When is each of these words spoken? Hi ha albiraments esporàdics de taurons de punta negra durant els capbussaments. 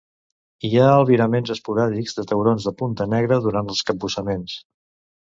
Hi 0.69 0.71
ha 0.77 0.85
albiraments 0.93 1.53
esporàdics 1.57 2.19
de 2.21 2.25
taurons 2.33 2.69
de 2.71 2.75
punta 2.83 3.11
negra 3.15 3.41
durant 3.47 3.75
els 3.77 3.89
capbussaments. 3.93 4.61